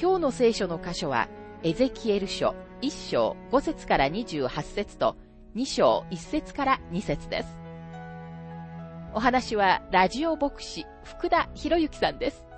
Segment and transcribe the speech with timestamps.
[0.00, 1.28] 今日の聖書の箇所は、
[1.62, 5.14] エゼキエル書1章5節から28節と
[5.54, 7.58] 2章1節から2節です。
[9.12, 12.49] お話はラジオ牧師福田博之さんです。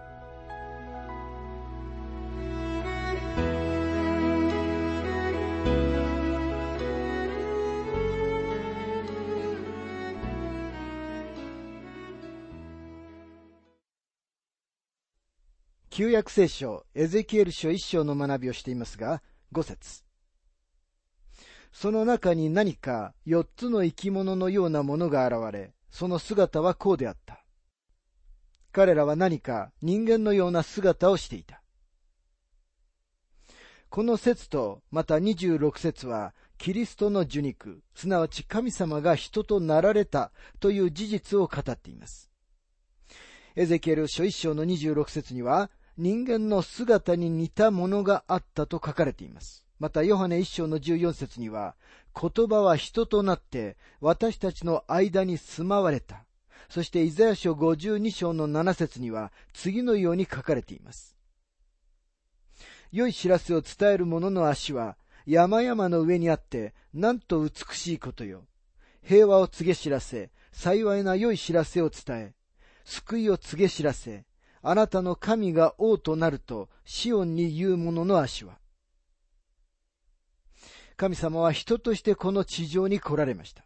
[16.03, 19.23] 旧約聖書、エゼキエル書一章の学びをしていますが、
[19.53, 20.03] 五節
[21.71, 27.45] その中に何か四つの生き物のようなものが現れ、その姿はこうであった。
[28.73, 31.63] 彼らは何か人間のような姿をしていた。
[33.89, 42.29] この説と、また26節は、キリストの受肉、すなわち神様が人となられたという事実を語っています。
[43.55, 49.65] エゼキエル書一章の26節には、人間の姿に似たものがあったと書かれています。
[49.79, 51.75] また、ヨハネ一章の14節には、
[52.19, 56.25] 言葉は人となって私たちの間に住まわれた。
[56.69, 61.17] そして、イザヤ書52章の7節には、次のように書かれています。
[62.93, 68.45] 良い知らせを伝える者の足は、山々の上にあって、なんと美しいことよ。
[69.03, 72.35] 平和を告げ知らせ、幸いな良い知らせを伝え、
[72.85, 74.25] 救いを告げ知らせ、
[74.63, 78.59] あなたの神が王となると、シオンに言う者の足は。
[80.97, 83.65] 神様は人としてこの地上に来られました。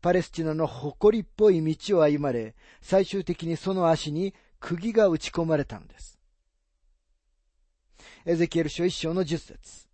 [0.00, 6.20] パレスチナの誇りっぽい道を歩まれ、最終的にその足に釘が打ち込まれたのです。
[8.24, 9.91] エゼキエル書一章の十節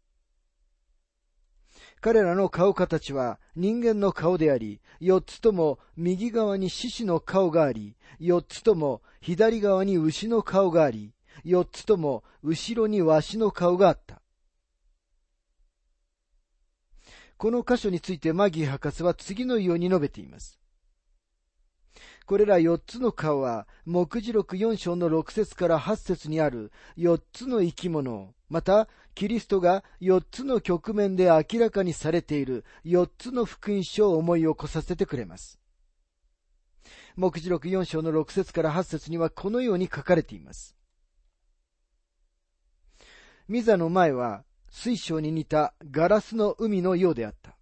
[2.01, 11.13] 彼らの顔形は人間の顔であり、四つとも右側に獅子の顔があり、四つとも左側に牛の顔があり、
[11.45, 14.21] 四つとも後ろにわしの顔があった。
[17.37, 20.59] この箇所についてマギー博士は次のように述べています。
[22.27, 35.59] これら四つの顔は、目次録四章の六節から八節にある四つの生き物、また、キリストが四つの局面で明らかにされている四つの福音書を思い起こさせてくれます。
[37.17, 40.77] 目次録4章の6節から8節にはこのように書かれています。
[43.49, 47.57] ミザの前は水晶に似たガラスの海のようであった。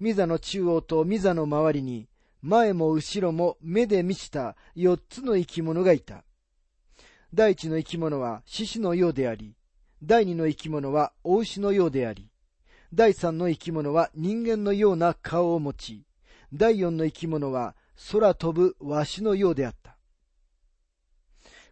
[0.00, 2.08] ミザの中央とミザの周りに
[2.40, 6.24] 前も後ろも目で満ちた四つの生き物がいた。
[7.34, 9.54] 第一の生き物は獅子のようであり、
[10.04, 12.28] 第二の生き物は大牛のようであり、
[12.92, 16.04] 第三の生き物は人間のような顔を持ち、
[16.52, 17.76] 第四の生き物は
[18.10, 19.96] 空飛ぶわしのようであった。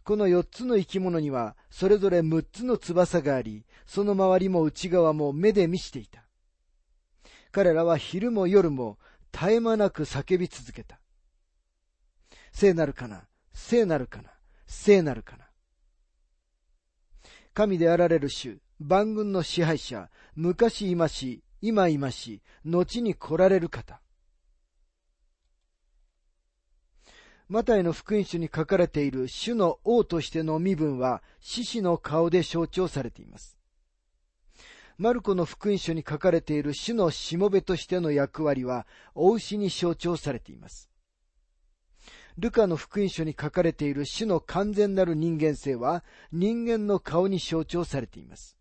[0.05, 6.25] この四つの生き物には、それぞれ六つの翼があり、その周りも内側も目で満ちていた。
[7.51, 8.99] 彼らは昼も夜も
[9.33, 11.01] 絶え間なく叫び続けた。
[12.53, 14.31] 聖なるかな聖なるかな
[14.67, 15.50] 聖なるかな
[17.53, 24.01] 神であられる主、万軍の支配者、昔今し、今今し、後に来られる方。
[27.49, 33.59] マタイの福音書に書かれている主の王としての身分は獅子の顔で象徴されています。
[34.99, 40.90] マルコの福音書に書かれている主のしもべとしての役割は、お牛に象徴されています。
[42.39, 48.57] ルカの福音書に書かれている主の完全なる人間性は、人間の顔に象徴されています。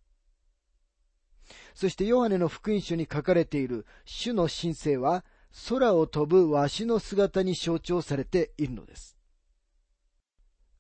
[1.74, 5.24] そしてヨハネの福音書に書かれている主の神聖は、
[5.70, 9.18] 空を飛ぶわしの姿に象徴されているのです。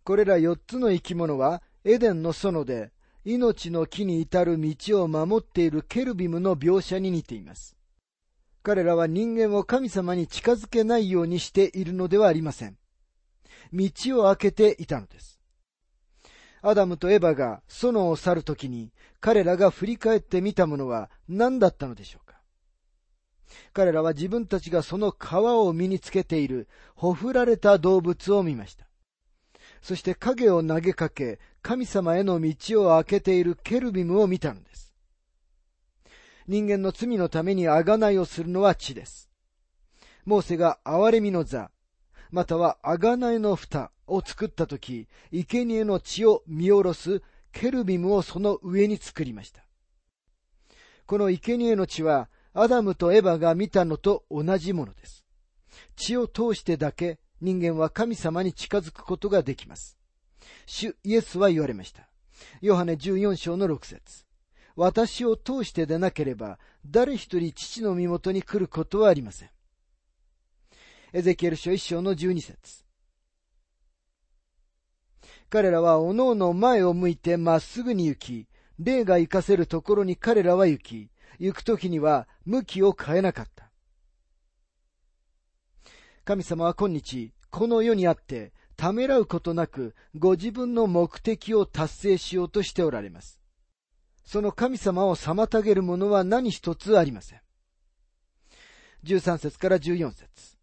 [0.03, 2.91] これら四つの生き物は、エデンの園で、
[3.25, 7.78] 命の木に至る道を守っているケルビムの描写に似ています。
[8.61, 12.77] 彼らは人間を神様に近づけないようにしているのではありません。
[13.73, 13.89] 道
[14.19, 15.39] を開けていたのです。
[16.61, 18.91] アダムとエヴァが園を去るときに
[19.21, 22.39] 彼らが振り返ってみたものは何だったのでしょうか
[23.73, 28.89] 彼らは自分たちがその皮を身につけているほふられた動物を見ました。
[29.81, 34.88] そして影を投げかけ、神様への道を開けているケルビムを見たのです。
[36.49, 39.29] 人間の罪のために贖いをするのは地です。
[40.25, 41.69] モーセが憐れみの座、
[42.31, 49.63] または贖いの蓋を作ったとき、生贄の血を見下ろすケルビムをその上に作りました。
[51.05, 55.23] この生贄の血は、アダムとエバが見たのと同じものです。
[55.95, 59.99] 血を通してだけ人間は神様に近づくことができます。
[60.65, 62.09] 主イエスは言われました。
[62.59, 64.28] ヨハネ14章の6節
[64.81, 69.49] 私を通してでなければ、誰一人父の身元に来ることはありません。
[71.11, 72.85] エゼキエル書一章の12節
[75.49, 78.47] 彼らはおのおの前を向いてまっすぐに行き、
[78.79, 81.09] 霊が行かせるところに彼らは行き、
[81.39, 83.69] 行くときには向きを変えなかった。
[86.23, 93.38] 神様は今日、この世にあって、ためらうことなく、ご自分の目的を達成しようとしておられます。
[94.29, 97.39] その神様を妨げるものは何一つありません。
[99.03, 100.55] 13節から14節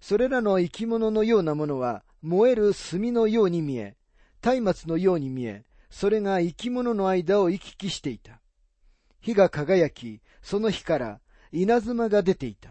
[0.00, 3.98] それらの生き物のようなものは燃える炭のように見え、
[4.42, 8.40] 松明のように見え、それが生き物の間を行き来していた。
[9.20, 11.20] 火が輝き、その火から
[11.52, 12.70] 稲妻が出ていた。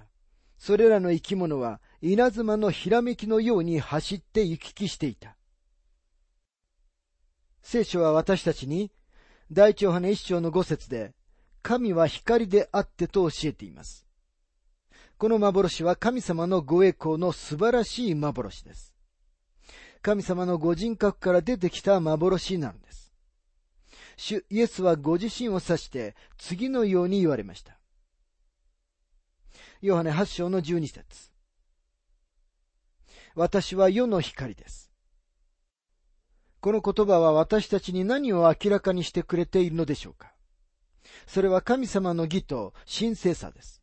[0.57, 5.36] それらの生き物は稲妻のひらめきのように走って行き来していた。
[7.69, 8.93] 聖書は私たちに、
[9.51, 11.13] 大長派の一章の五節で、
[11.61, 14.07] 神は光であってと教えています。
[15.17, 18.93] この幻は神様のご栄光の素晴らしい幻です。
[20.01, 23.11] 神様のご人格から出てきた幻なのです。
[24.15, 27.77] 主イエスはご自身を指して次のように言われました。
[29.81, 31.03] ヨハネ8章の12節
[33.35, 34.86] 私は世の光です。
[36.59, 40.33] この言葉は私たちに何を明らかにしてくれているのでしょうか？
[41.27, 43.81] それは神様の義と神聖さです。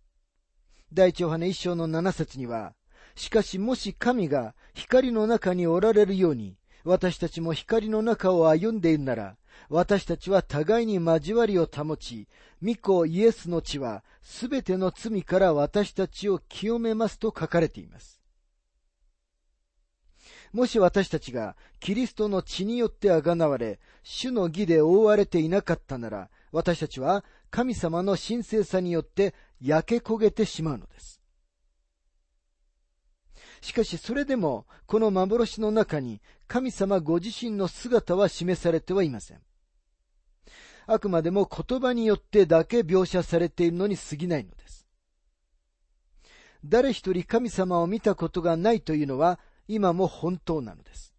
[0.92, 2.74] 第一ヨハネ一章の七節には、
[3.16, 9.36] しかしもし神が光の中におられるように、私たちも光の中を歩んでいるなら、
[9.68, 12.28] 私たちは互いに交わりを保ち、
[12.62, 18.13] 御子イエスの血はすべての罪から私たちを清めますと書かれています。
[20.54, 31.20] もし私たちがキリストの血によってあがなわれ、主の義で覆われていなかったなら、私たちは神様の神聖さによって焼け焦げてしまうのです。
[33.62, 39.40] しかしそれでも、この幻の中に神様ご自身の姿は示されてはいません。
[40.86, 44.86] あくまでも言葉によってだけ描写されているのに過ぎないのです。
[46.64, 51.14] 誰一人神様を見たことがないというのは今も本当なのです。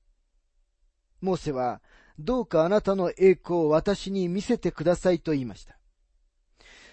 [1.21, 1.81] モーセは、
[2.17, 5.77] どうかあなたの栄光を私に見せてくださいと言いました。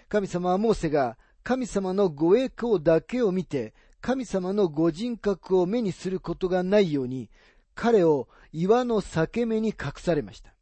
[0.08, 3.72] 神様はモーセが神様のご栄光だけを見て
[4.02, 7.30] 神様のご人格を目にすることがないように、
[7.74, 10.52] 彼を岩の裂け目に隠されました。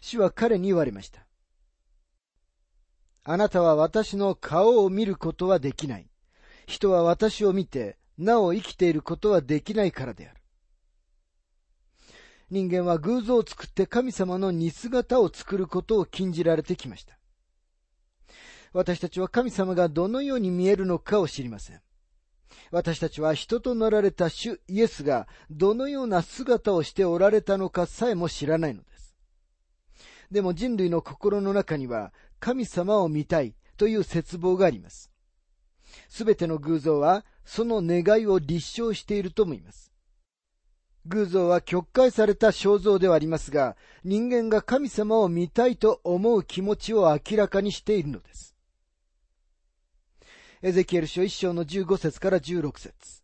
[0.00, 1.26] 主は彼に言われました。
[3.22, 6.08] あなたは私の顔を見ることはできない。
[6.66, 10.40] 人は私を見て、なお生きていることはできないからである。
[12.48, 17.18] 人間は偶像を作って神様の似姿を作ることを禁じられてきました。
[18.72, 21.80] 私たちは神様がどのように見えるのかを知りません。
[22.70, 29.16] 私たちは人となられた主イエスがどのような姿をしておられたのかさえも知らないのです。
[30.30, 35.10] でも人類の心の中には神様を見たいという絶望があります。
[36.08, 39.92] すべての偶像はその願いを立証していると思います。
[41.06, 48.56] 偶像は曲解された肖像ではありますが、人間が神様を見たいと思う気持ちを明らかにしているのです。
[50.62, 53.22] エゼキエル書一章の15節から16節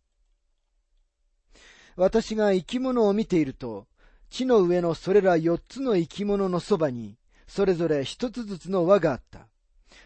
[1.96, 3.88] 私が生き物を見ていると、
[4.30, 9.48] 地の上のそれら四つの生き物のそばに、それぞれ一つずつの輪があった。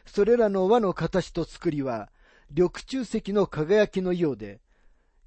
[0.06, 2.10] それらの輪の形と作りは、
[2.50, 4.60] 緑中石の輝きのようで、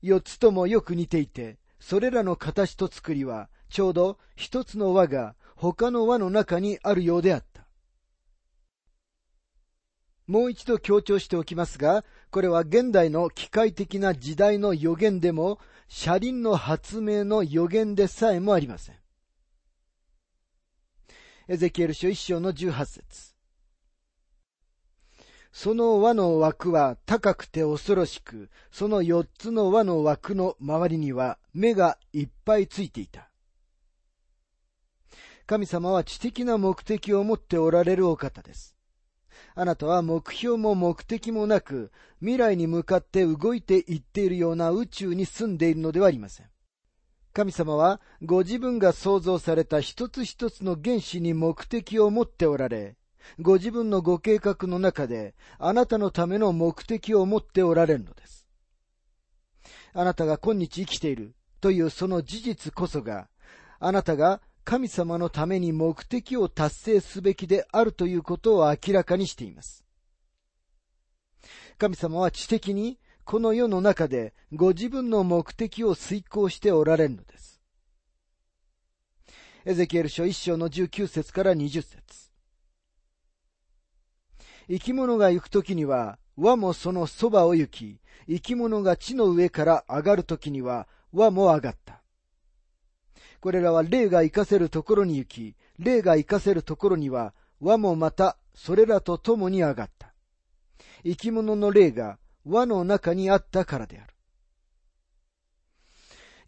[0.01, 7.67] 四つともよく似ていて、それらの形と作りは、ちょうど一つの輪が他の輪の中にあるようであった。
[10.27, 18.95] もう一度強調しておきますが、これは現代の機械的な時代の予言でも、車輪の発明の予言でさえもありません。
[21.47, 23.33] エゼキエル書一章の十八節
[25.51, 33.29] その輪の枠は高くて恐ろしく、その四つの輪の枠の周りには目がいっぱいついていた。
[35.47, 38.75] 神様は知的な目的を持っておられるお方です。
[39.55, 46.49] あなたは目標も目的もなく、未来に向かって動いていっているような宇宙に住んでいるのではありません。
[47.33, 52.98] 神様はご自分が創造された一つ一つの原子に目的を持っておられ、
[53.39, 58.45] ご自分のご計画の中であなたのための目的を持っておられるのです。
[59.93, 63.27] あなたが今日生きているというその事実こそが、
[63.79, 69.83] あなたが神様のために目的を達成すべきであるということを明らかにしています。
[71.77, 77.61] 神様は知的にこの世の中でご自分の目的を遂行しておられるのです。
[79.65, 82.28] エゼキエル書1章の19節から20節
[84.69, 92.03] 生き物が行くときには、輪もそのそばを行き、生き物が地の上から上がるときには、輪も上がった。
[93.41, 100.13] これらは霊が生かせるところに行き、霊が生かせるところには、輪もまたそれらと共に上がった。
[101.03, 104.13] 生き物の霊が輪の中にあったからである。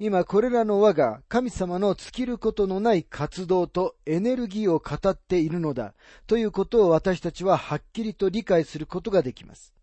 [0.03, 5.93] 今これらの輪が神様の尽きることのない活動とエネルギーを語っているのだ
[6.25, 9.75] ということを私たちははっきりと理解することができます。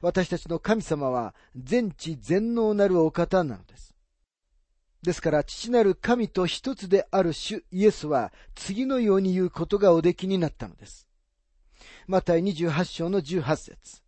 [0.00, 3.94] 私たちの神様は全知全能なるお方なのです。
[5.04, 11.06] ですから父なる神と一つである主イエスは次のように言うことがおできになったのです。
[12.08, 14.02] マタイ28章の18節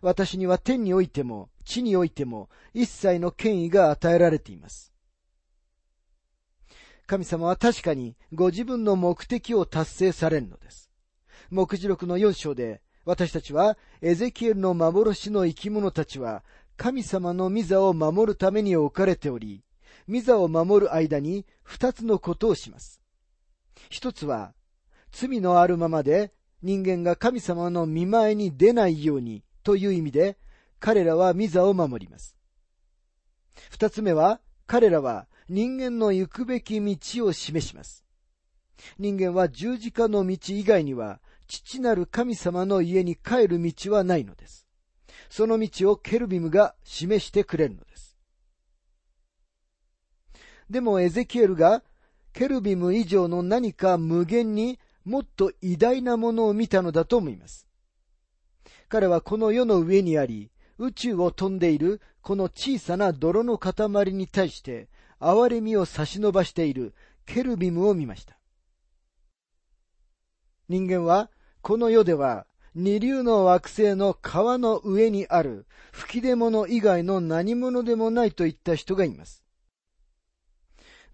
[0.00, 4.92] 私には天においても地においても一切の権威が与えられています。
[7.06, 10.90] 神様は確かにご自分の目的を達成されるのです。
[11.50, 16.42] 目次録の4章で私たちはエゼキエルの幻の生き物たちは
[16.76, 19.62] 神様の御座を守るために置かれており、
[20.08, 23.00] 御座を守る間に二つのことをします。
[23.88, 24.54] 一つは、
[25.10, 30.38] 罪のあるままで人間が神様の見前に出ないようにという意味で、
[30.78, 32.36] 彼らはミザを守ります。
[33.68, 38.04] 二つ目は、彼らは人間の行くべき道を示します。
[38.96, 44.68] 人間は十字架の道以外には、父なる神様の家に帰る道はないのです。
[45.30, 48.16] その道をケルビムが示してくれるのです。
[50.70, 51.82] でもエゼキエルが
[52.32, 57.65] ケルビム以上の何か無限にもっと偉大なものを見たのだと思います。
[58.88, 63.74] 彼はこの世の上にあり、宇宙を飛んでいるこの小さな泥の塊
[64.12, 64.88] に対して、
[65.20, 68.36] 憐れみを差し伸ばしているケルビムを見ました。
[70.68, 71.30] 人間は、
[71.62, 79.42] この世では、二流の惑星の川の上にある吹き出物以外の何者でもないといった人がいます。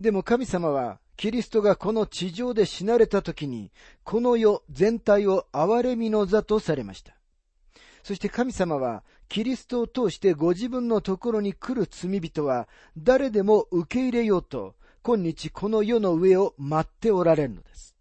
[0.00, 3.70] でも神様は、キリストがこの地上で死なれた時に、
[4.02, 7.16] この世全体を憐れみの座とされました。
[8.02, 12.68] そして神様は、キリストを通してご自分のところに来る罪人は、
[12.98, 17.96] 誰でも受け入れようと、今日この世の上を待っておられるのです。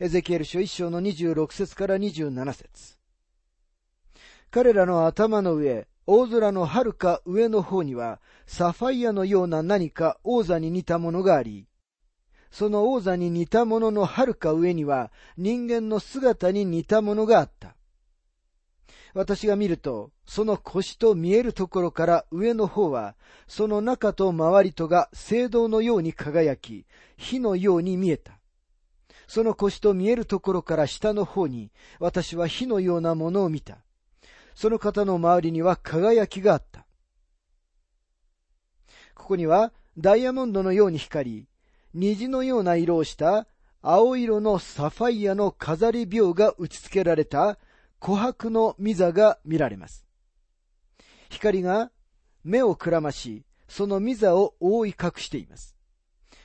[0.00, 2.98] エゼキエル書一章の26節から27節
[4.50, 11.66] 彼らの頭の上、大空の遥か上の方には、サファイアのような何か王座に似たものがあり、
[12.50, 17.74] その王座に似たものの遥か上には、人間の姿に似たものがあった。
[19.14, 26.86] 私が見ると、その腰と見えるところから上の方は、その中と周りとが聖堂のように輝き、
[27.16, 28.38] 火のように見えた。
[29.26, 33.78] その腰と見えるところから下の方に、私は火のようなものを見た。
[34.54, 36.86] その方の周りには輝きがあった。
[39.14, 41.46] ここには、ダイヤモンドのように光り、
[41.94, 43.46] 虹のような色をした
[43.82, 47.58] 青色のサファイアの飾り病が打ち付けられた
[48.00, 50.06] 琥珀の御座が見られます。
[51.30, 51.90] 光が
[52.44, 55.76] 目をくらまし、その御座を覆い隠しています。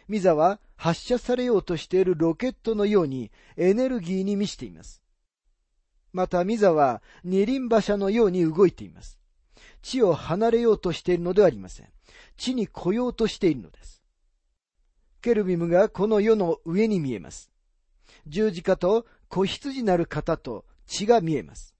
[0.10, 5.02] 御座は発射されようとしているロケットのようにエネルギーに満ちています。
[6.12, 9.18] また御座は二輪馬車のように動いています。
[9.82, 11.90] 地を離れようとしているのではありません。
[12.38, 14.04] 地に来ようとしているのです。
[15.22, 17.52] ケルビムがこの世の上に見えます。
[18.28, 21.76] 十字架と子羊なる方と血が見えます。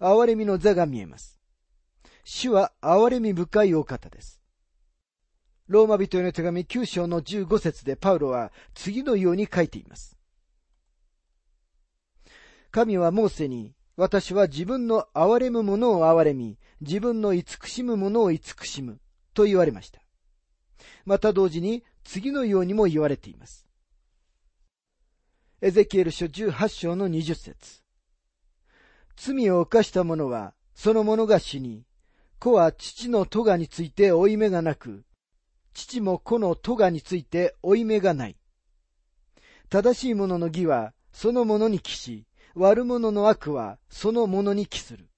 [0.00, 1.40] 憐れみの座が見えます。
[2.24, 4.40] 主は憐れみ深いお方です。
[5.66, 10.16] ローマ人への手紙9章の15節でパウロは次のように書いています。
[12.70, 19.00] 神はモーセに、私は自分の憐れむ者を憐れみ、自分の慈しむ者を慈しむ、
[19.32, 20.02] と言われました。
[21.04, 23.68] また同時に次のようにも言われています。
[25.60, 27.83] エゼキエル書18章の20節
[29.16, 31.84] 罪を犯した者は、その者が死に、
[32.38, 35.04] 子は父の咎について負い目がなく、
[35.72, 38.36] 父も子の咎について負い目がない。
[39.70, 45.08] 正しい者の義はその者に帰し、悪者の悪はその者に帰する。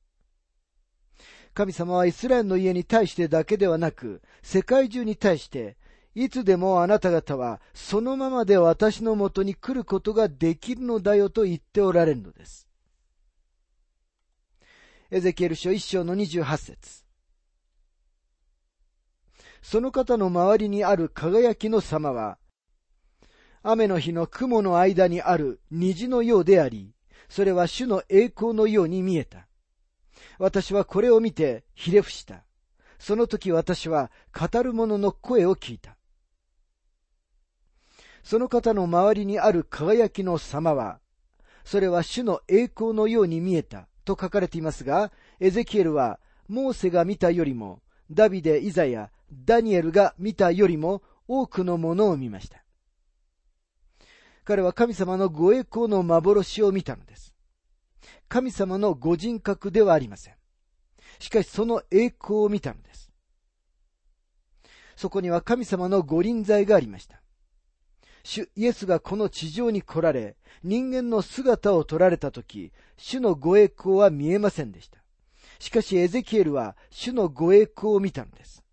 [1.52, 5.76] 神様はイスラエルの家に対してだけではなく、世界中に対して、
[6.14, 12.65] いつでもあなた方はそのままで私のもとに来ることができるのだよと言っておられるのです。
[15.08, 17.04] エゼキエル書一章の二十八節
[19.62, 22.38] その方の周りにある輝きの様は、
[23.62, 26.92] 雨の日の雲の間にある虹のようであり、
[27.28, 29.46] それは主の栄光のように見えた。
[30.38, 32.44] 私はこれを見てひれ伏した。
[32.98, 35.96] その時私は語る者の声を聞いた。
[38.24, 40.98] その方の周りにある輝きの様は、
[41.64, 49.10] それは主の栄光のように見えたと書かれていますが、エゼキエルはモーセが見たよりも、ダビデ、イザヤ、
[49.44, 52.62] ダニエルが見たよりも多くのものを見ました。
[54.44, 57.34] 彼は神様のご栄光の幻を見たのです。
[58.28, 60.34] 神様のご人格ではありません。
[61.18, 63.10] しかしその栄光を見たのです。
[64.96, 67.20] そこには神様のご臨在がありました。
[68.26, 74.98] 主イエスがこの地上に来られ、人間の姿を取られたとき、主のご栄光は見えませんでした。
[75.60, 78.64] しかしエゼキエルは主のご栄光を見たのです。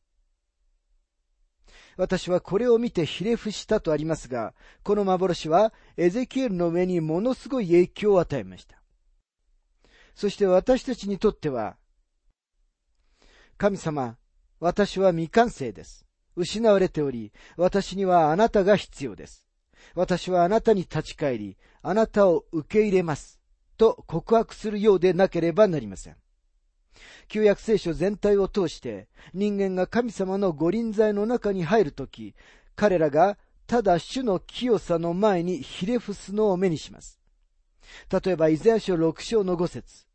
[1.98, 8.82] 私はこれを見てひれ伏したとありますが、この幻はエゼキエルの目にものすごい影響を与えました。
[10.16, 11.78] そして私たちにとっては、
[13.58, 14.18] 神様、
[14.60, 16.08] 私は未完成です。
[16.36, 19.42] 失われており、私にはあなたが必要です。
[19.96, 23.39] 私はあなたに立ち返り、あなたを受け入れます。
[23.78, 26.15] と告白するようでなければなりません。
[27.28, 32.36] 旧約聖書全体を通して人間が神様の御臨在の中に入るとき、
[32.76, 37.19] 彼らがただ主の清さの前にひれ伏すのを目にします。
[38.10, 40.06] 例えば、イザヤ書6章の5節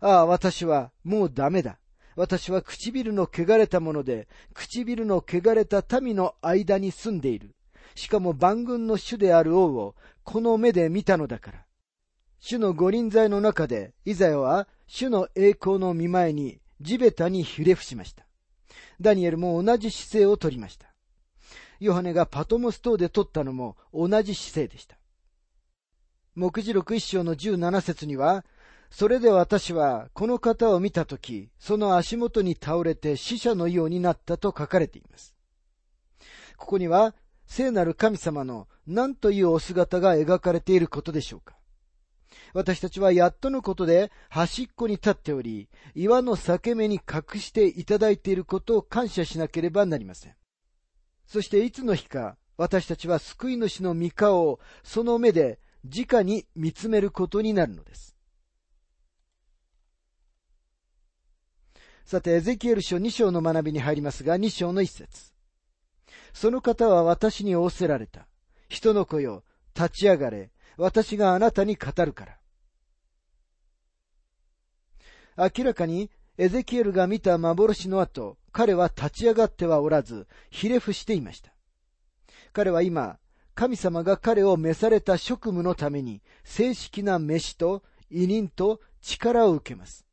[0.00, 1.78] ああ、私はもうダメだ。
[2.16, 7.54] 私は唇の汚れたもので、唇の汚れた民の間に住んでいる。
[7.98, 11.64] しかも万軍の主である王をこの目で見たのだから。
[12.38, 18.24] 主の御臨在の中で、イザヤは主の栄光の見前に地べたにひれ伏しました。
[19.00, 20.94] ダニエルも同じ姿勢をとりました。
[21.80, 24.96] ヨハネがパトモス島で取ったのも同じ姿勢でした。
[26.36, 28.44] 目次録一章の十七節には、
[28.90, 35.34] それで私はこの方を見たとき、その足元に倒れて死者のようになったと書かれています。
[36.56, 37.14] ここには
[37.48, 41.56] 聖なる神様の何というお姿が描かれていることでしょうか？
[42.52, 50.34] 私たちはやっとのことで端っこに立っており、岩の裂け目に隠していただいていることを感謝しなければなりません。
[51.26, 58.14] そしていつの日か、私たちは救い主の御顔をその目で直に見つめることになるのです。
[62.04, 65.32] さて、エゼキエル書2章の学びに入りますが、2章の一節。
[66.32, 68.26] その方は私に仰せられた。
[68.68, 70.50] 人の子よ、立ち上がれ。
[70.76, 72.38] 私があなたに語るから。
[75.36, 81.52] 明らかにエゼキエルが見た幻の後、彼は立ち上がってはおらず、ひれ伏していました。
[82.52, 83.18] 彼は今、
[83.54, 90.06] 神様が彼を召された職務のために、正式な飯と委任と力を受けます。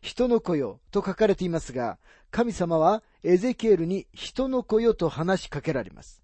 [0.00, 1.98] 人の子よと書かれていますが、
[2.30, 6.22] 神様はエゼキエルに人の子よと話しかけられます。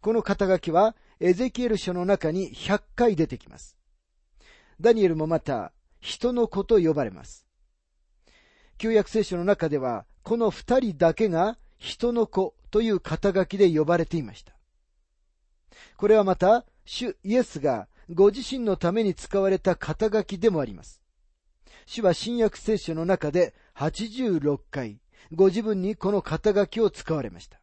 [0.00, 3.76] この肩書きはエゼキエル書の中に100回出てきます。
[4.80, 7.46] ダニエルもまた人の子と呼ばれます。
[8.76, 14.52] 旧約聖書の中ではこの二人だけが人の子という肩書きで呼ばれていました。
[15.96, 21.02] これはまた主イエスがご自身のために使われた肩書きでもあります。
[21.86, 25.00] 主は新約聖書の中で86回
[25.32, 27.60] ご自分にこの肩書きを使われました。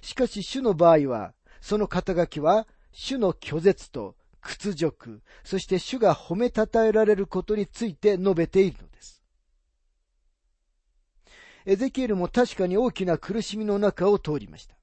[0.00, 9.22] しかし主の場合はその肩書きは主の拒絶と屈辱、そして主が褒めたたえられることについて述べているのです。
[11.66, 14.76] エゼキエルも確かに大きな苦しみの中を通りました。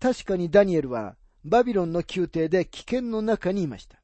[0.00, 4.00] 確かにダニエルはバビロンの宮廷で危険の中にいました。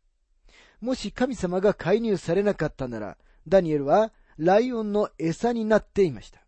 [0.81, 3.17] もし神様が介入されなかったなら、
[3.49, 6.41] ダニエルはライオンの餌になっていました。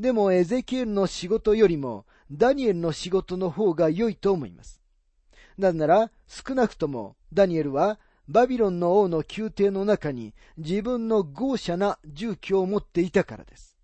[0.00, 4.80] でもエゼキエルの仕事よりもダニエルの仕事の方が良いと思います。
[5.58, 13.76] なぜなら少なくともダニエルはバビロンの王の宮廷の中に自分の豪奢な住居を持っていたからです。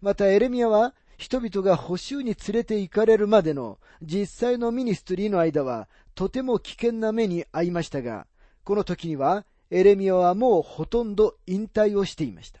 [0.00, 8.26] またエレミアは人々が補修に連れて行かれるまでの実際のミニストリーの間はとても危険な目に遭いましたが、
[8.64, 12.60] この時にはエレミアはもうほとんど引退をしていました。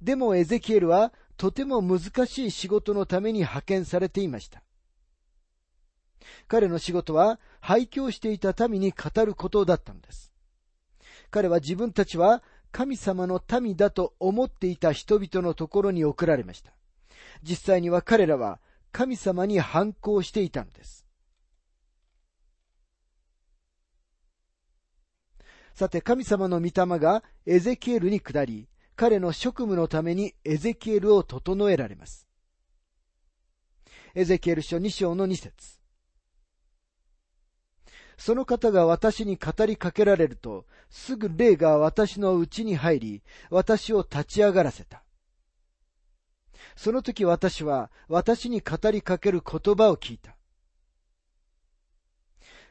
[0.00, 4.60] でもエゼキエルはとても難しい仕事のために派遣されていました。
[6.48, 10.32] 彼の仕事は廃墟していた民に語ることだったのです。
[11.30, 16.72] 彼は自分たちは神様の民だと思っていた人々のところに送られました。
[17.42, 18.58] 実際には彼らは
[18.90, 21.06] 神様に反抗していたのです。
[25.72, 32.26] さて神様の御霊がエゼキエルに下り、彼の職務のためにエゼキエルを整えられます。
[34.16, 35.78] エゼキエル書2章の2節
[38.16, 45.04] その方が私に語りかけられると、すぐ霊が私のうちに入り、私を立ち上がらせた。
[46.74, 50.37] その時私は私に語りかける言葉を聞いた。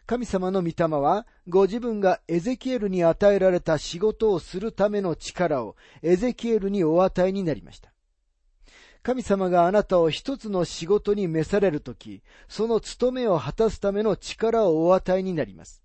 [0.08, 7.91] 神様の御霊は、ご自分がエゼキエルに与えられた仕事をするための力をエゼキエルにお与えになりました。
[9.04, 15.84] 神様があなたを一つの仕事に召されるとき、その務めを果たすための力をお与えになります。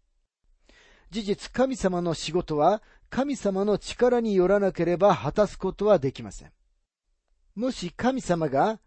[1.10, 2.80] 事実、神様の仕事は、
[3.10, 6.52] 神様の力によらなければ果たすことはできません。
[7.56, 8.78] もし神様が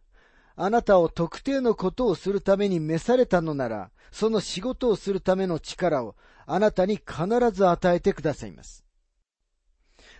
[0.57, 6.15] あなたを特定のことをするために召されたのなら、その仕事をするための力を
[6.45, 8.85] あなたに必ず与えてくださいます。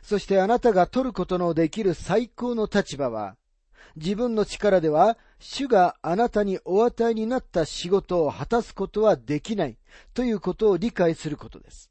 [0.02, 3.38] そしてあなたが取ることのできる最高の立場は、
[3.96, 9.78] 自分の力では主があなたにお与えになった仕事を果たすことはできない
[10.14, 11.90] ということを理解することです。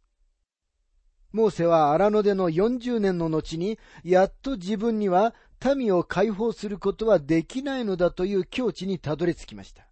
[1.32, 5.34] モーセは荒野での40年の後に、やっと自分には
[5.74, 9.86] 民を解放することはできないのだという境地にたどり着きました。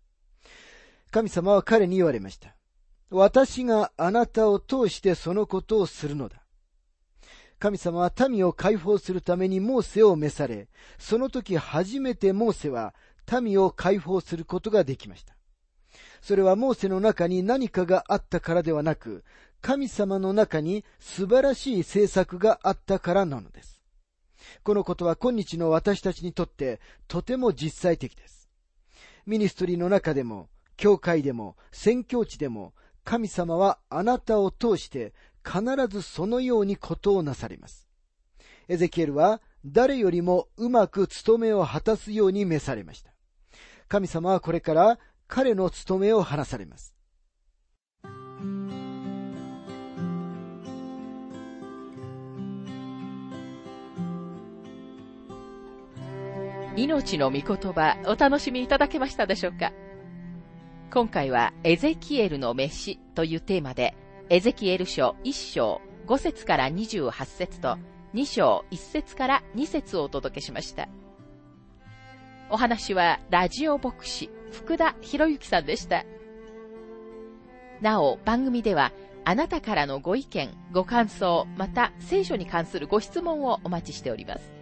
[1.10, 2.54] 神様は彼に言われました。
[3.10, 6.42] 私があなたを通してそのことをするのだ。
[7.58, 12.94] 神様は民を解放するためにモーセを召され、その時初めてモーセは
[13.40, 15.36] 民を解放することができました。
[16.22, 19.24] それはモーセの中に何かがあったからではなく、
[19.60, 23.81] 神様の中に素晴らしい政策があったからなのです。
[24.62, 28.48] このことは今日の私たちにとってとても実際的です。
[29.26, 32.74] ミニストリーの中でも、教会でも、宣教地でも、
[33.04, 35.12] 神様はあなたを通して
[35.44, 37.88] 必ずそのようにことをなされます。
[38.68, 43.12] エゼキエルは誰よりもうまく務めを果たすように召されました。
[43.88, 46.94] 神様はこれから彼の務めを話されます。
[56.76, 59.72] 命の御言葉お楽しみいただけましたでしょうか
[60.90, 63.94] 今回はエゼキエルの飯というテーマで
[64.30, 67.76] エゼキエル書1章5節から28節と
[68.14, 70.88] 2章1節から2節をお届けしました。
[72.50, 76.04] お話はラジオ牧師福田博之さんでした。
[77.80, 78.92] なお番組では
[79.24, 84.61] あなたからのご意見、ご感想、また聖書に関するご質問をお待ちしております。